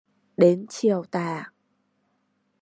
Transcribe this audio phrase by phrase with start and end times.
[0.37, 1.51] Đến chiều tà